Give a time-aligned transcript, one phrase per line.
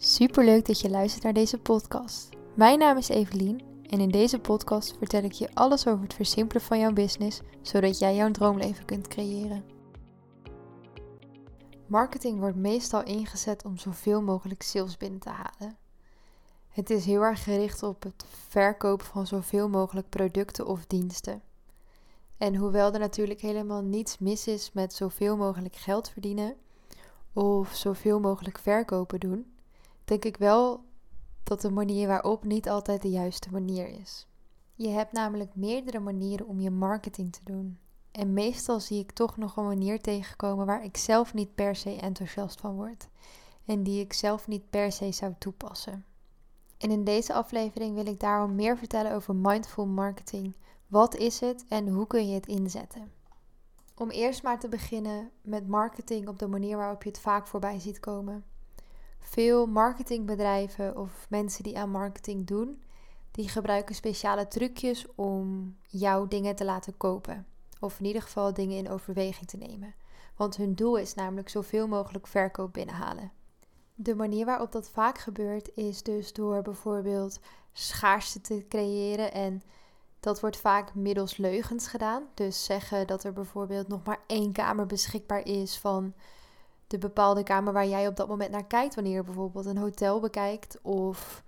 [0.00, 2.28] Superleuk dat je luistert naar deze podcast.
[2.54, 6.62] Mijn naam is Evelien en in deze podcast vertel ik je alles over het versimpelen
[6.62, 9.64] van jouw business, zodat jij jouw droomleven kunt creëren.
[11.86, 15.76] Marketing wordt meestal ingezet om zoveel mogelijk sales binnen te halen.
[16.68, 21.42] Het is heel erg gericht op het verkopen van zoveel mogelijk producten of diensten.
[22.36, 26.56] En hoewel er natuurlijk helemaal niets mis is met zoveel mogelijk geld verdienen
[27.32, 29.56] of zoveel mogelijk verkopen doen,
[30.08, 30.84] denk ik wel
[31.42, 34.26] dat de manier waarop niet altijd de juiste manier is.
[34.74, 37.78] Je hebt namelijk meerdere manieren om je marketing te doen.
[38.10, 41.96] En meestal zie ik toch nog een manier tegenkomen waar ik zelf niet per se
[41.96, 43.08] enthousiast van word.
[43.64, 46.04] En die ik zelf niet per se zou toepassen.
[46.78, 50.54] En in deze aflevering wil ik daarom meer vertellen over mindful marketing.
[50.86, 53.12] Wat is het en hoe kun je het inzetten?
[53.94, 57.80] Om eerst maar te beginnen met marketing op de manier waarop je het vaak voorbij
[57.80, 58.44] ziet komen.
[59.18, 62.82] Veel marketingbedrijven of mensen die aan marketing doen,
[63.30, 67.46] die gebruiken speciale trucjes om jouw dingen te laten kopen.
[67.80, 69.94] Of in ieder geval dingen in overweging te nemen.
[70.36, 73.32] Want hun doel is namelijk zoveel mogelijk verkoop binnenhalen.
[73.94, 77.40] De manier waarop dat vaak gebeurt is dus door bijvoorbeeld
[77.72, 79.62] schaarste te creëren en
[80.20, 82.22] dat wordt vaak middels leugens gedaan.
[82.34, 86.14] Dus zeggen dat er bijvoorbeeld nog maar één kamer beschikbaar is van
[86.88, 88.94] de bepaalde kamer waar jij op dat moment naar kijkt.
[88.94, 90.78] Wanneer je bijvoorbeeld een hotel bekijkt.
[90.82, 91.42] Of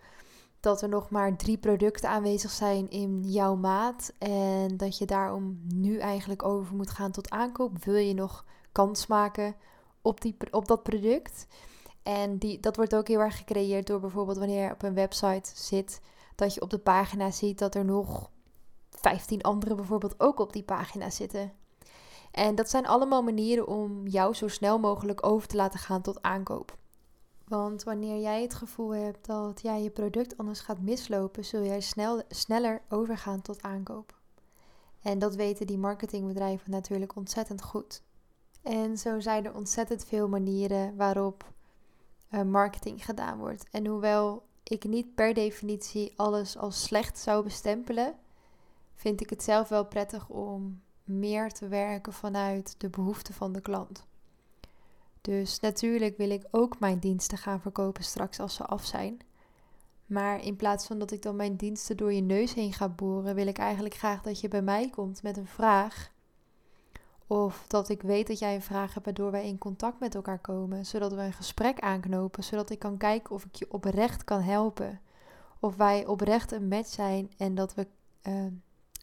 [0.61, 4.13] dat er nog maar drie producten aanwezig zijn in jouw maat.
[4.19, 7.85] En dat je daarom nu eigenlijk over moet gaan tot aankoop.
[7.85, 9.55] Wil je nog kans maken
[10.03, 11.47] op, die, op dat product?
[12.03, 15.51] En die, dat wordt ook heel erg gecreëerd door bijvoorbeeld wanneer je op een website
[15.55, 16.01] zit.
[16.35, 18.31] Dat je op de pagina ziet dat er nog
[18.91, 21.53] 15 anderen bijvoorbeeld ook op die pagina zitten.
[22.31, 26.23] En dat zijn allemaal manieren om jou zo snel mogelijk over te laten gaan tot
[26.23, 26.79] aankoop.
[27.49, 31.81] Want wanneer jij het gevoel hebt dat jij je product anders gaat mislopen, zul jij
[31.81, 34.19] snel, sneller overgaan tot aankoop.
[35.03, 38.03] En dat weten die marketingbedrijven natuurlijk ontzettend goed.
[38.63, 41.53] En zo zijn er ontzettend veel manieren waarop
[42.31, 43.69] uh, marketing gedaan wordt.
[43.71, 48.15] En hoewel ik niet per definitie alles als slecht zou bestempelen,
[48.95, 53.61] vind ik het zelf wel prettig om meer te werken vanuit de behoeften van de
[53.61, 54.07] klant.
[55.21, 59.21] Dus natuurlijk wil ik ook mijn diensten gaan verkopen straks als ze af zijn.
[60.07, 63.35] Maar in plaats van dat ik dan mijn diensten door je neus heen ga boren,
[63.35, 66.11] wil ik eigenlijk graag dat je bij mij komt met een vraag.
[67.27, 70.39] Of dat ik weet dat jij een vraag hebt waardoor wij in contact met elkaar
[70.39, 74.41] komen, zodat we een gesprek aanknopen, zodat ik kan kijken of ik je oprecht kan
[74.41, 75.01] helpen.
[75.61, 77.87] Of wij oprecht een match zijn en dat we
[78.23, 78.47] uh,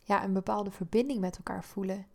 [0.08, 2.06] ja, een bepaalde verbinding met elkaar voelen.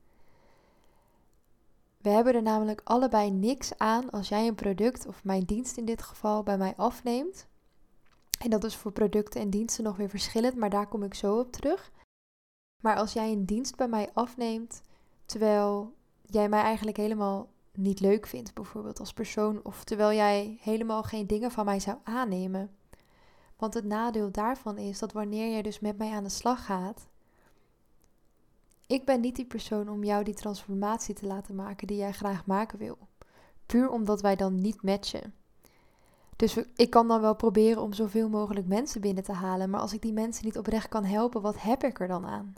[1.99, 5.85] We hebben er namelijk allebei niks aan als jij een product, of mijn dienst in
[5.85, 7.47] dit geval, bij mij afneemt.
[8.41, 11.39] En dat is voor producten en diensten nog weer verschillend, maar daar kom ik zo
[11.39, 11.93] op terug.
[12.83, 14.83] Maar als jij een dienst bij mij afneemt,
[15.27, 21.03] terwijl jij mij eigenlijk helemaal niet leuk vindt, bijvoorbeeld als persoon, of terwijl jij helemaal
[21.03, 22.77] geen dingen van mij zou aannemen.
[23.57, 27.11] Want het nadeel daarvan is dat wanneer je dus met mij aan de slag gaat,
[28.93, 32.47] ik ben niet die persoon om jou die transformatie te laten maken die jij graag
[32.47, 32.99] maken wil.
[33.67, 35.35] Puur omdat wij dan niet matchen.
[36.37, 39.93] Dus ik kan dan wel proberen om zoveel mogelijk mensen binnen te halen, maar als
[39.93, 42.55] ik die mensen niet oprecht kan helpen, wat heb ik er dan aan?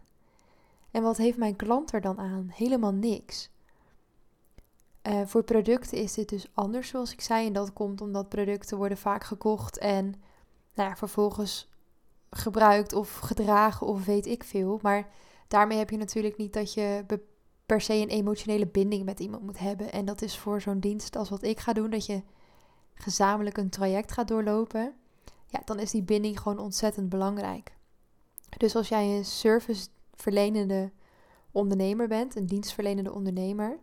[0.90, 2.50] En wat heeft mijn klant er dan aan?
[2.54, 3.50] Helemaal niks.
[5.02, 7.46] Uh, voor producten is dit dus anders, zoals ik zei.
[7.46, 10.04] En dat komt omdat producten worden vaak gekocht en
[10.74, 11.70] nou ja, vervolgens
[12.30, 14.78] gebruikt of gedragen of weet ik veel.
[14.82, 15.08] Maar
[15.54, 17.04] daarmee heb je natuurlijk niet dat je
[17.66, 19.92] per se een emotionele binding met iemand moet hebben.
[19.92, 22.22] En dat is voor zo'n dienst als wat ik ga doen, dat je
[22.94, 24.94] gezamenlijk een traject gaat doorlopen.
[25.46, 27.76] Ja, dan is die binding gewoon ontzettend belangrijk.
[28.56, 30.92] Dus als jij een serviceverlenende
[31.50, 33.78] ondernemer bent, een dienstverlenende ondernemer,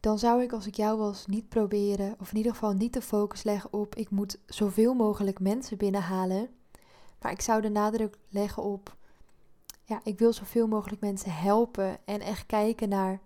[0.00, 3.02] dan zou ik als ik jou was niet proberen, of in ieder geval niet de
[3.02, 6.48] focus leggen op ik moet zoveel mogelijk mensen binnenhalen.
[7.20, 8.96] Maar ik zou de nadruk leggen op
[9.86, 13.20] ja, ik wil zoveel mogelijk mensen helpen en echt kijken naar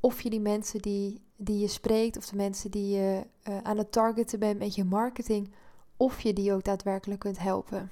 [0.00, 3.78] of je die mensen die, die je spreekt of de mensen die je uh, aan
[3.78, 5.50] het targeten bent met je marketing,
[5.96, 7.90] of je die ook daadwerkelijk kunt helpen.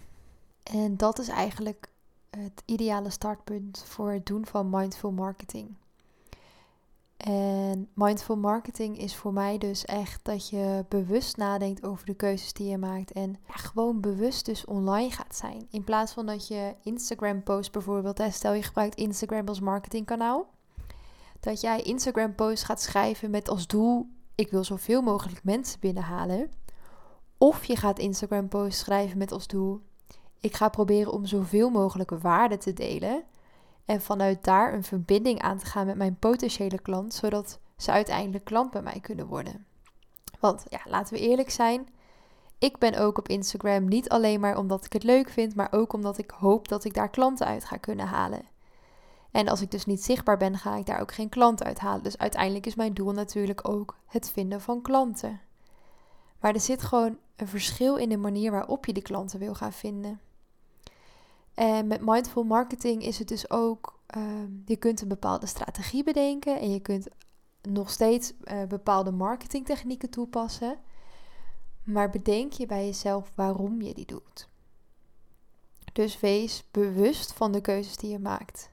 [0.63, 1.89] En dat is eigenlijk
[2.31, 5.75] het ideale startpunt voor het doen van mindful marketing.
[7.23, 12.53] En mindful marketing is voor mij dus echt dat je bewust nadenkt over de keuzes
[12.53, 13.13] die je maakt.
[13.13, 15.67] En gewoon bewust dus online gaat zijn.
[15.71, 20.51] In plaats van dat je Instagram post bijvoorbeeld, stel je gebruikt Instagram als marketingkanaal.
[21.41, 26.51] Dat jij Instagram post gaat schrijven met als doel, ik wil zoveel mogelijk mensen binnenhalen.
[27.39, 29.81] Of je gaat Instagram posts schrijven met als doel:
[30.41, 33.25] ik ga proberen om zoveel mogelijk waarde te delen
[33.85, 38.45] en vanuit daar een verbinding aan te gaan met mijn potentiële klant, zodat ze uiteindelijk
[38.45, 39.67] klant bij mij kunnen worden.
[40.41, 41.89] Want ja, laten we eerlijk zijn.
[42.59, 45.93] Ik ben ook op Instagram niet alleen maar omdat ik het leuk vind, maar ook
[45.93, 48.51] omdat ik hoop dat ik daar klanten uit ga kunnen halen.
[49.31, 52.03] En als ik dus niet zichtbaar ben, ga ik daar ook geen klanten uit halen.
[52.03, 55.41] Dus uiteindelijk is mijn doel natuurlijk ook het vinden van klanten.
[56.41, 59.73] Maar er zit gewoon een verschil in de manier waarop je die klanten wil gaan
[59.73, 60.21] vinden.
[61.55, 64.23] En met mindful marketing is het dus ook, uh,
[64.65, 67.09] je kunt een bepaalde strategie bedenken en je kunt
[67.63, 70.79] nog steeds uh, bepaalde marketingtechnieken toepassen.
[71.85, 74.49] Maar bedenk je bij jezelf waarom je die doet.
[75.93, 78.71] Dus wees bewust van de keuzes die je maakt.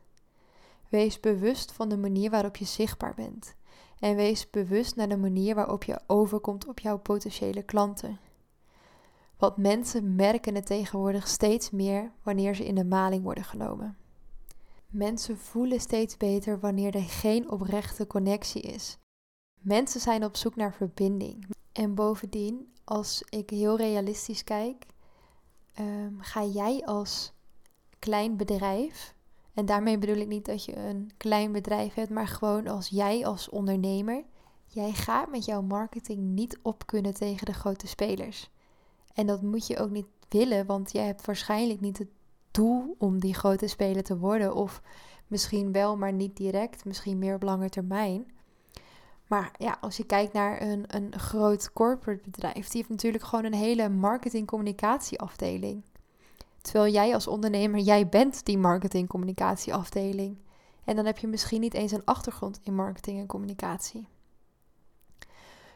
[0.90, 3.56] Wees bewust van de manier waarop je zichtbaar bent.
[4.00, 8.20] En wees bewust naar de manier waarop je overkomt op jouw potentiële klanten.
[9.40, 13.98] Want mensen merken het tegenwoordig steeds meer wanneer ze in de maling worden genomen.
[14.88, 18.98] Mensen voelen steeds beter wanneer er geen oprechte connectie is.
[19.60, 21.48] Mensen zijn op zoek naar verbinding.
[21.72, 24.86] En bovendien, als ik heel realistisch kijk,
[25.80, 27.34] um, ga jij als
[28.00, 29.16] klein bedrijf,
[29.54, 33.26] en daarmee bedoel ik niet dat je een klein bedrijf hebt, maar gewoon als jij
[33.26, 34.24] als ondernemer,
[34.66, 38.50] jij gaat met jouw marketing niet op kunnen tegen de grote spelers.
[39.20, 42.08] En dat moet je ook niet willen, want jij hebt waarschijnlijk niet het
[42.52, 44.54] doel om die grote speler te worden.
[44.56, 44.82] Of
[45.28, 46.86] misschien wel, maar niet direct.
[46.86, 48.32] Misschien meer op lange termijn.
[49.28, 53.46] Maar ja, als je kijkt naar een, een groot corporate bedrijf, die heeft natuurlijk gewoon
[53.46, 55.84] een hele marketing-communicatieafdeling.
[56.62, 60.38] Terwijl jij als ondernemer, jij bent die marketing-communicatieafdeling.
[60.84, 64.08] En dan heb je misschien niet eens een achtergrond in marketing en communicatie.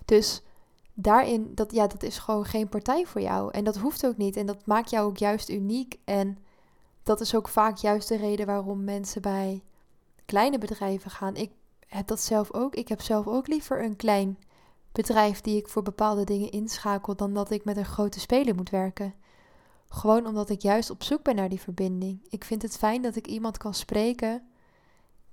[0.06, 0.44] Dus
[0.94, 3.51] daarin, dat, ja, dat is gewoon geen partij voor jou.
[3.51, 4.36] En dat hoeft ook niet.
[4.36, 6.00] En dat maakt jou ook juist uniek.
[6.04, 6.38] En
[7.04, 9.63] dat is ook vaak juist de reden waarom mensen bij
[10.25, 11.36] kleine bedrijven gaan.
[11.36, 11.51] Ik
[11.88, 12.75] heb dat zelf ook.
[12.75, 14.38] Ik heb zelf ook liever een klein
[14.92, 18.69] bedrijf die ik voor bepaalde dingen inschakel dan dat ik met een grote speler moet
[18.69, 19.13] werken.
[19.88, 22.19] Gewoon omdat ik juist op zoek ben naar die verbinding.
[22.30, 24.48] Ik vind het fijn dat ik iemand kan spreken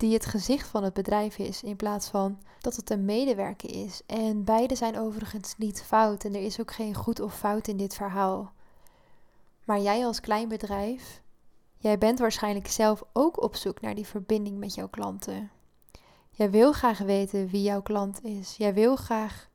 [0.01, 4.03] die het gezicht van het bedrijf is, in plaats van dat het een medewerker is.
[4.07, 7.77] En beide zijn overigens niet fout en er is ook geen goed of fout in
[7.77, 8.53] dit verhaal.
[9.65, 11.23] Maar jij als klein bedrijf,
[11.77, 15.51] jij bent waarschijnlijk zelf ook op zoek naar die verbinding met jouw klanten.
[16.31, 18.57] Jij wil graag weten wie jouw klant is.
[18.57, 19.49] Jij wil graag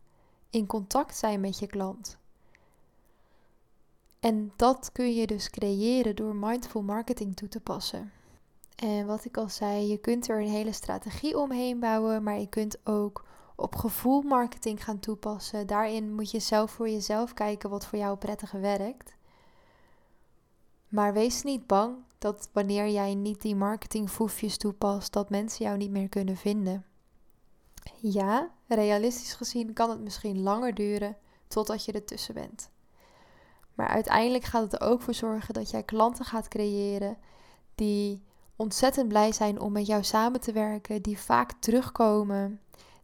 [0.49, 2.17] in contact zijn met je klant.
[4.19, 8.11] En dat kun je dus creëren door mindful marketing toe te passen.
[8.75, 12.49] En wat ik al zei, je kunt er een hele strategie omheen bouwen, maar je
[12.49, 13.25] kunt ook
[13.55, 15.67] op gevoel marketing gaan toepassen.
[15.67, 19.15] Daarin moet je zelf voor jezelf kijken wat voor jou prettig werkt.
[20.87, 25.91] Maar wees niet bang dat wanneer jij niet die marketingfoefjes toepast, dat mensen jou niet
[25.91, 26.85] meer kunnen vinden.
[27.99, 31.17] Ja, realistisch gezien kan het misschien langer duren
[31.47, 32.69] totdat je ertussen bent.
[33.73, 37.17] Maar uiteindelijk gaat het er ook voor zorgen dat jij klanten gaat creëren
[37.75, 38.23] die
[38.55, 42.59] ontzettend blij zijn om met jou samen te werken, die vaak terugkomen,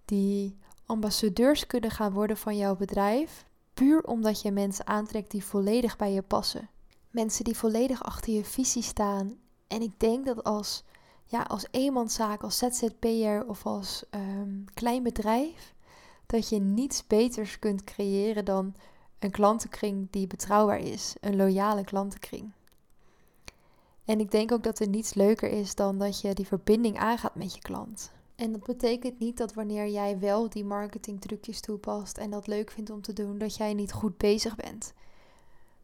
[0.05, 5.95] die ambassadeurs kunnen gaan worden van jouw bedrijf, puur omdat je mensen aantrekt die volledig
[5.95, 6.69] bij je passen.
[7.09, 9.37] Mensen die volledig achter je visie staan.
[9.67, 10.83] En ik denk dat als,
[11.25, 15.73] ja, als eenmanszaak, als ZZP'er of als um, klein bedrijf,
[16.25, 18.75] dat je niets beters kunt creëren dan
[19.19, 22.51] een klantenkring die betrouwbaar is, een loyale klantenkring.
[24.11, 27.35] En ik denk ook dat er niets leuker is dan dat je die verbinding aangaat
[27.35, 28.11] met je klant.
[28.35, 32.89] En dat betekent niet dat wanneer jij wel die marketingtrucjes toepast en dat leuk vindt
[32.89, 34.93] om te doen, dat jij niet goed bezig bent.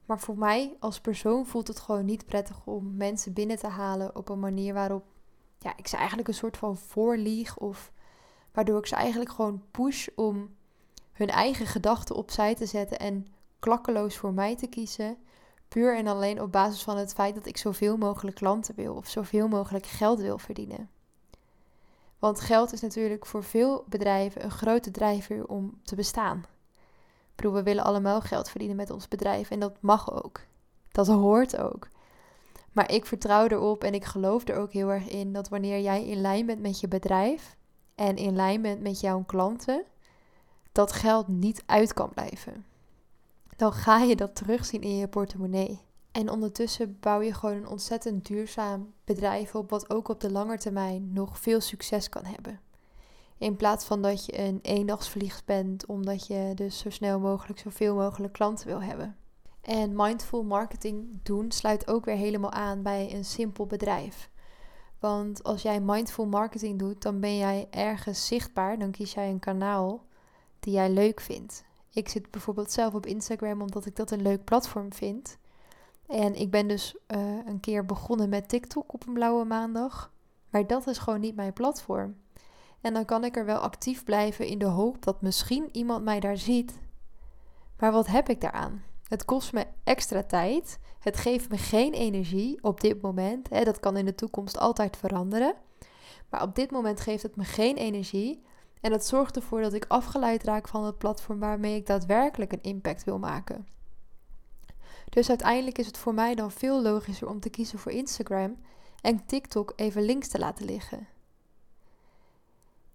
[0.06, 4.16] Maar voor mij als persoon voelt het gewoon niet prettig om mensen binnen te halen
[4.16, 5.04] op een manier waarop
[5.60, 7.92] ja, ik ze eigenlijk een soort van voorlieg of
[8.52, 10.56] waardoor ik ze eigenlijk gewoon push om
[11.12, 13.28] hun eigen gedachten opzij te zetten en
[13.60, 15.18] klakkeloos voor mij te kiezen
[15.68, 19.08] Puur en alleen op basis van het feit dat ik zoveel mogelijk klanten wil of
[19.08, 20.90] zoveel mogelijk geld wil verdienen.
[22.20, 26.38] Want geld is natuurlijk voor veel bedrijven een grote drijver om te bestaan.
[26.38, 30.42] Ik bedoel, we willen allemaal geld verdienen met ons bedrijf en dat mag ook.
[30.92, 31.88] Dat hoort ook.
[32.72, 36.06] Maar ik vertrouw erop en ik geloof er ook heel erg in dat wanneer jij
[36.08, 37.56] in lijn bent met je bedrijf
[37.96, 39.84] en in lijn bent met jouw klanten,
[40.72, 42.66] dat geld niet uit kan blijven
[43.58, 45.82] dan ga je dat terugzien in je portemonnee.
[46.12, 50.58] En ondertussen bouw je gewoon een ontzettend duurzaam bedrijf op, wat ook op de lange
[50.58, 52.60] termijn nog veel succes kan hebben.
[53.38, 57.96] In plaats van dat je een eendagsvlieg bent, omdat je dus zo snel mogelijk zoveel
[57.96, 59.18] mogelijk klanten wil hebben.
[59.62, 64.30] En mindful marketing doen sluit ook weer helemaal aan bij een simpel bedrijf.
[65.00, 68.80] Want als jij mindful marketing doet, dan ben jij ergens zichtbaar.
[68.80, 70.06] Dan kies jij een kanaal
[70.60, 71.66] die jij leuk vindt.
[71.98, 75.38] Ik zit bijvoorbeeld zelf op Instagram omdat ik dat een leuk platform vind.
[76.08, 80.12] En ik ben dus uh, een keer begonnen met TikTok op een blauwe maandag.
[80.50, 82.16] Maar dat is gewoon niet mijn platform.
[82.82, 86.20] En dan kan ik er wel actief blijven in de hoop dat misschien iemand mij
[86.20, 86.80] daar ziet.
[87.80, 88.84] Maar wat heb ik daaraan?
[89.08, 90.80] Het kost me extra tijd.
[91.00, 93.50] Het geeft me geen energie op dit moment.
[93.50, 95.56] Hè, dat kan in de toekomst altijd veranderen.
[96.30, 98.44] Maar op dit moment geeft het me geen energie.
[98.82, 102.64] En dat zorgt ervoor dat ik afgeleid raak van het platform waarmee ik daadwerkelijk een
[102.64, 103.68] impact wil maken.
[105.10, 108.58] Dus uiteindelijk is het voor mij dan veel logischer om te kiezen voor Instagram
[109.02, 111.08] en TikTok even links te laten liggen.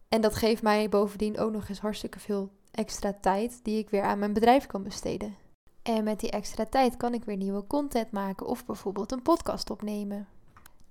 [0.08, 4.02] En dat geeft mij bovendien ook nog eens hartstikke veel extra tijd die ik weer
[4.02, 5.36] aan mijn bedrijf kan besteden.
[5.82, 9.70] En met die extra tijd kan ik weer nieuwe content maken of bijvoorbeeld een podcast
[9.70, 10.28] opnemen.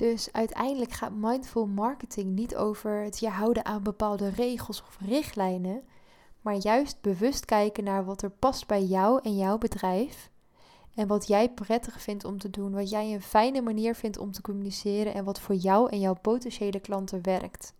[0.01, 5.83] Dus uiteindelijk gaat mindful marketing niet over het je houden aan bepaalde regels of richtlijnen,
[6.41, 10.29] maar juist bewust kijken naar wat er past bij jou en jouw bedrijf.
[10.95, 14.31] En wat jij prettig vindt om te doen, wat jij een fijne manier vindt om
[14.31, 17.73] te communiceren en wat voor jou en jouw potentiële klanten werkt.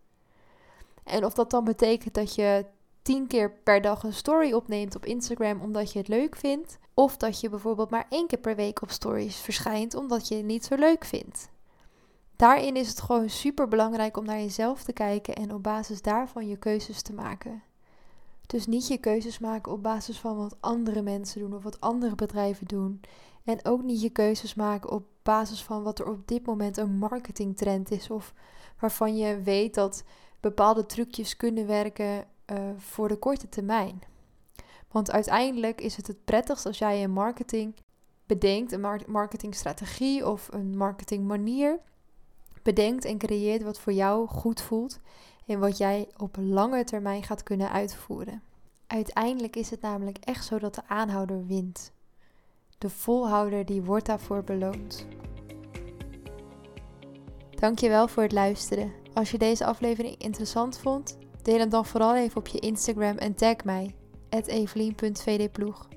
[1.04, 2.66] En of dat dan betekent dat je
[3.02, 7.16] tien keer per dag een story opneemt op Instagram omdat je het leuk vindt, of
[7.16, 10.64] dat je bijvoorbeeld maar één keer per week op stories verschijnt omdat je het niet
[10.64, 11.51] zo leuk vindt.
[12.42, 16.48] Daarin is het gewoon super belangrijk om naar jezelf te kijken en op basis daarvan
[16.48, 17.62] je keuzes te maken.
[18.46, 22.14] Dus niet je keuzes maken op basis van wat andere mensen doen of wat andere
[22.14, 23.00] bedrijven doen.
[23.44, 26.96] En ook niet je keuzes maken op basis van wat er op dit moment een
[26.98, 28.34] marketingtrend is of
[28.78, 30.04] waarvan je weet dat
[30.40, 34.02] bepaalde trucjes kunnen werken uh, voor de korte termijn.
[34.90, 37.74] Want uiteindelijk is het het prettigst als jij een marketing
[38.26, 41.78] bedenkt, een marketingstrategie of een marketingmanier
[42.62, 45.00] bedenkt en creëert wat voor jou goed voelt
[45.46, 48.42] en wat jij op lange termijn gaat kunnen uitvoeren.
[48.86, 51.92] Uiteindelijk is het namelijk echt zo dat de aanhouder wint.
[52.78, 55.06] De volhouder die wordt daarvoor beloond.
[57.50, 58.92] Dankjewel voor het luisteren.
[59.12, 63.34] Als je deze aflevering interessant vond, deel hem dan vooral even op je Instagram en
[63.34, 63.94] tag mij,
[64.28, 65.88] evelien.vdploeg.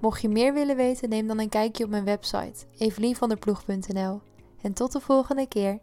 [0.00, 4.20] Mocht je meer willen weten, neem dan een kijkje op mijn website, evelienvanderploeg.nl.
[4.62, 5.78] En tot de volgende keer.